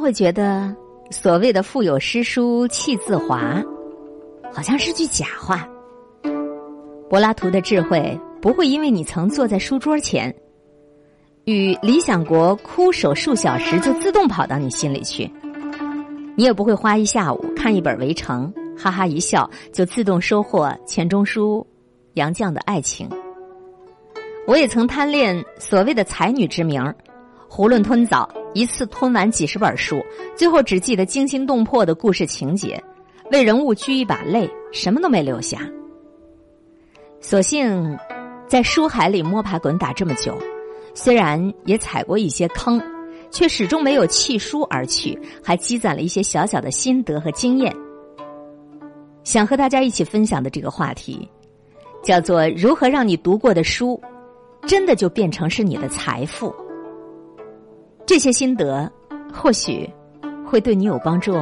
[0.00, 0.74] 会觉得，
[1.10, 3.62] 所谓的“腹有诗书气自华”，
[4.52, 5.68] 好像是句假话。
[7.08, 10.34] 柏拉图的智慧不会因为你曾坐在书桌前，
[11.44, 15.28] 与理想国枯守数小时就自动跑到你心里去；
[16.36, 21.66] 你也不会花一下午看一本《围城》，哈哈一笑就自动收获钱钟书、
[22.14, 23.08] 杨绛的爱情。
[24.46, 26.82] 我也曾贪恋所谓的才女之名，
[27.50, 30.00] 囫囵吞枣，一次吞完几十本书，
[30.36, 32.80] 最后只记得惊心动魄的故事情节，
[33.32, 35.68] 为人物掬一把泪，什么都没留下。
[37.20, 37.98] 所幸，
[38.46, 40.38] 在书海里摸爬滚打这么久，
[40.94, 42.80] 虽然也踩过一些坑，
[43.32, 47.74] 却始终没有弃书而去，还积攒了一些小小的心得和经验。
[49.24, 51.28] 想和大家一起分享的这个话题，
[52.00, 54.00] 叫做“如何让你读过的书，
[54.68, 56.54] 真的就变成是你的财富”。
[58.10, 58.90] 这些心得，
[59.32, 59.88] 或许
[60.44, 61.32] 会对你有帮助。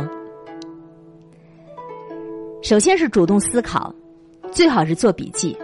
[2.60, 3.90] 首先是主动思考，
[4.52, 5.56] 最好是做笔记。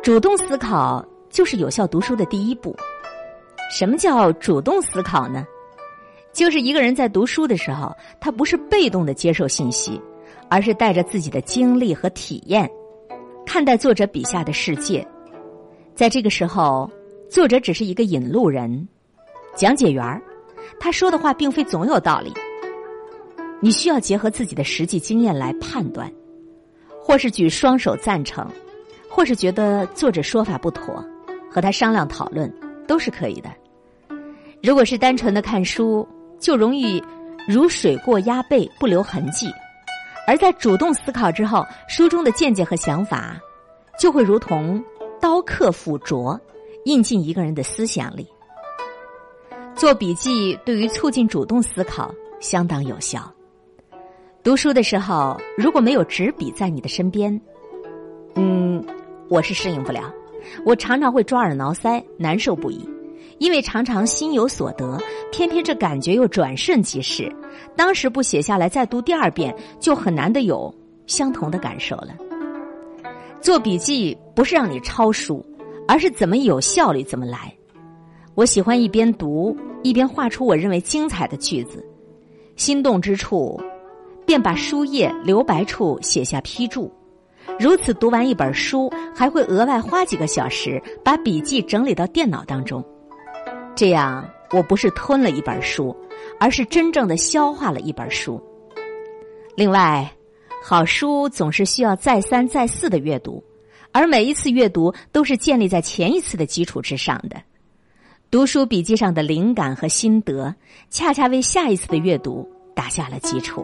[0.00, 2.76] 主动思考就是有效读书的第一步。
[3.72, 5.44] 什么叫主动思考呢？
[6.32, 10.00] 就是一个人在读书的时候，他不是被动的接受信息，
[10.48, 12.70] 而是带着自己的经历和体验，
[13.44, 15.04] 看待作者笔下的世界。
[15.92, 16.88] 在这个时候，
[17.28, 18.86] 作者只是一个引路人、
[19.54, 20.20] 讲解员儿，
[20.80, 22.32] 他说的话并非总有道理。
[23.60, 26.10] 你需要结合自己的实际经验来判断，
[27.00, 28.46] 或是举双手赞成。
[29.14, 31.04] 或是觉得作者说法不妥，
[31.50, 32.50] 和他商量讨论
[32.88, 33.50] 都是可以的。
[34.62, 36.08] 如果是单纯的看书，
[36.40, 36.98] 就容易
[37.46, 39.48] 如水过鸭背，不留痕迹；
[40.26, 43.38] 而在主动思考之后，书中的见解和想法
[43.98, 44.82] 就会如同
[45.20, 46.40] 刀刻斧琢，
[46.86, 48.26] 印进一个人的思想里。
[49.82, 53.28] 做笔记对于促进主动思考相当有效。
[54.40, 57.40] 读书的时候，如果没有纸笔在你的身边，
[58.36, 58.80] 嗯。
[59.28, 60.14] 我是适应不了，
[60.64, 62.88] 我常常会抓耳挠腮，难受不已，
[63.38, 65.00] 因为常常心有所得，
[65.32, 67.28] 偏偏这感觉又转瞬即逝。
[67.74, 70.72] 当时不写下来，再读第二遍，就很难的有
[71.08, 72.16] 相同的感受了。
[73.40, 75.44] 做笔记不是让你抄书，
[75.88, 77.52] 而是怎么有效率怎么来。
[78.34, 81.84] 我喜欢一边读一边画出我认为精彩的句子，
[82.56, 83.60] 心动之处，
[84.24, 86.90] 便把书页留白处写下批注。
[87.60, 92.82] 如此读完一本书，还会额外花几个小时把笔记整理到电脑当中。
[93.74, 95.94] 这样，我不是吞了一本书，
[96.40, 98.40] 而是真正的消化了一本书。
[99.54, 100.10] 另外，
[100.62, 103.44] 好书总是需要再三再四的阅读，
[103.90, 107.36] 而每一次阅读都是建立在前一次的基础之上的。
[108.32, 110.54] 读书笔记上的灵感和心得，
[110.88, 113.62] 恰恰为下一次的阅读打下了基础。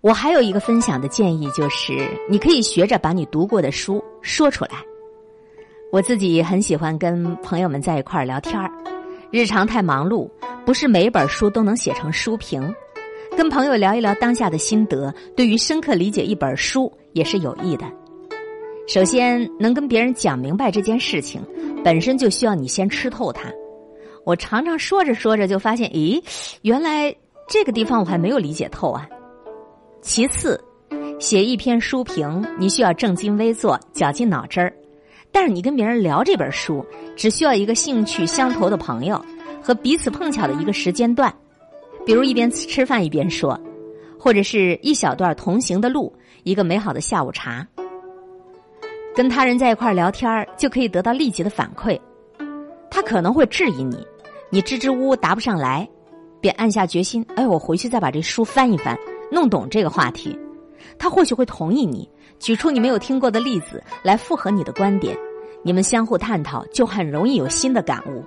[0.00, 4.76] 我还有一个分享的建议，就是你可以学着把你读过的书说出来。
[5.90, 8.70] 我自己很喜欢跟朋友们在一块儿聊天儿，
[9.32, 10.30] 日常太忙碌，
[10.64, 12.72] 不是每一本书都能写成书评。
[13.36, 17.84] 跟朋友聊一聊当下的心得，对于深刻理解一本书也是有益的。
[18.86, 21.42] 首先，能跟别人讲明白这件事情，
[21.82, 23.50] 本身就需要你先吃透它。
[24.24, 26.22] 我常常说着说着就发现，咦，
[26.62, 27.14] 原来
[27.48, 29.08] 这个地方我还没有理解透啊。
[30.02, 30.62] 其次，
[31.18, 34.70] 写一篇书评，你需要正襟危坐、绞尽脑汁儿；
[35.32, 36.84] 但是你跟别人聊这本书，
[37.16, 39.22] 只需要一个兴趣相投的朋友
[39.62, 41.34] 和彼此碰巧的一个时间段，
[42.04, 43.58] 比如一边吃饭一边说，
[44.18, 47.66] 或者是一小段同行的路，一个美好的下午茶。
[49.14, 51.98] 跟他人在一块聊天就可以得到立即的反馈。
[52.90, 54.06] 他可能会质疑你，
[54.50, 55.88] 你支支吾吾答不上来，
[56.40, 58.98] 便暗下决心：哎，我回去再把这书翻一翻。
[59.30, 60.38] 弄懂这个话题，
[60.96, 62.08] 他或许会同意你
[62.38, 65.16] 举出你没有听过的例子来附和你的观点，
[65.64, 68.22] 你们相互探讨就很容易有新的感悟。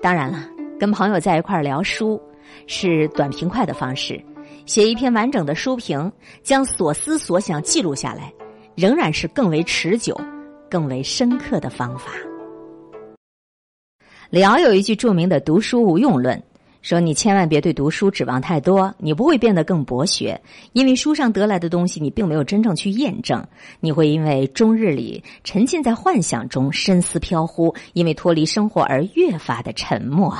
[0.00, 0.48] 当然了，
[0.78, 2.20] 跟朋友在一块儿聊书
[2.68, 4.22] 是短平快的方式，
[4.64, 6.12] 写一篇完整的书评，
[6.42, 8.32] 将所思所想记录下来，
[8.74, 10.18] 仍然是更为持久、
[10.70, 12.10] 更为深刻的方法。
[14.30, 16.42] 李敖有一句著名的“读书无用论”。
[16.82, 20.42] 说你千万别对读书指望太多，你不会变得更博学，
[20.72, 23.40] 因为书上得来的东西你并没有真正去验证。
[23.78, 30.36] 你会因为终日里沉浸在幻想中，深思飘忽，因为脱离生活而越发的沉默。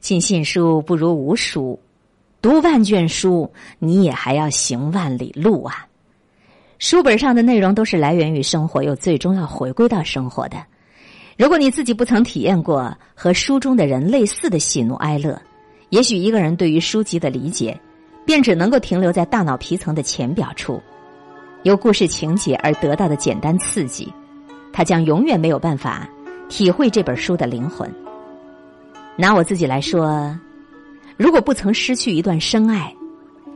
[0.00, 1.78] 尽信书不如无书，
[2.40, 5.86] 读万卷书你也还要行万里路啊！
[6.78, 10.58] 书本上的内容都是来源于生活，又最终要回归到生活的。
[11.36, 15.40] 如果你自己不曾体验过和书中的人类似的喜怒哀乐，
[15.90, 17.78] 也许一个人对于书籍的理解，
[18.24, 20.80] 便只能够停留在大脑皮层的浅表处，
[21.62, 24.12] 由故事情节而得到的简单刺激，
[24.72, 26.08] 他将永远没有办法
[26.48, 27.90] 体会这本书的灵魂。
[29.16, 30.38] 拿我自己来说，
[31.16, 32.94] 如果不曾失去一段深爱，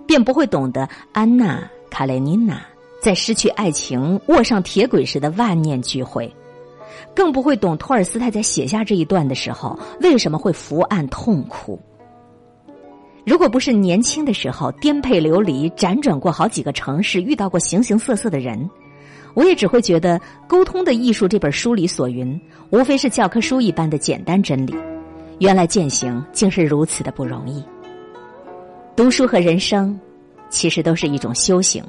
[0.06, 1.58] 便不会懂得安娜·
[1.90, 2.60] 卡列尼娜
[3.00, 6.30] 在失去爱情、卧上铁轨时的万念俱灰。
[7.14, 11.80] 更不会懂托尔斯泰在写下这一段的时候为什么会伏案痛哭。
[13.26, 18.68] 如果不是年轻的时候颠沛流离、辗转过好几个城市，遇到过形形色色的人，
[19.34, 22.38] 我也只会觉得《沟通的艺术》这本书里所云，
[22.70, 24.74] 无非是教科书一般的简单真理。
[25.38, 27.62] 原来践行竟是如此的不容易。
[28.94, 29.98] 读书和人生，
[30.48, 31.82] 其实都是一种修行。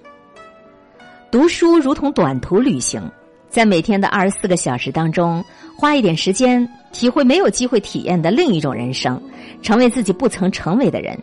[1.31, 3.01] 读书如同短途旅行。
[3.49, 5.43] 在每天的二十四个小时当中，
[5.77, 9.21] 花一点时间体会没有机会体验的另一种人生，
[9.61, 11.17] 成为自己不曾成为的人，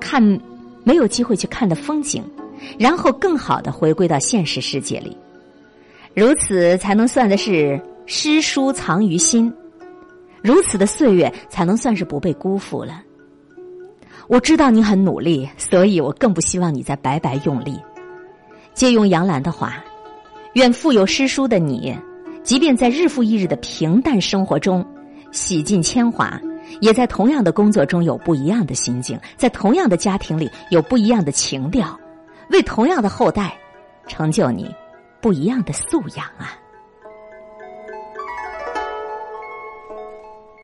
[0.00, 0.22] 看
[0.82, 2.22] 没有机会去看的风景，
[2.78, 5.16] 然后更好的回归到现实世界里，
[6.14, 9.52] 如此才能算的是诗书藏于心，
[10.42, 13.02] 如此的岁月才能算是不被辜负了。
[14.26, 17.78] 我知道你很努力，所以我更不希望你在白白用力。
[18.78, 19.82] 借用杨澜的话。
[20.52, 21.92] 愿富有诗书的你，
[22.44, 24.86] 即便在日复一日的平淡生活中
[25.32, 26.40] 洗尽铅华，
[26.80, 31.98] 也在同样的工作中有不一样的心境，在同样的家庭里有不一样的情调，
[32.50, 33.58] 为同样的后代
[34.06, 34.72] 成就你
[35.20, 36.54] 不一样的素养啊！